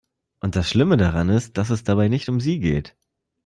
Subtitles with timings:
[0.39, 2.97] Und das Schlimme daran ist, dass es dabei nicht um sie geht.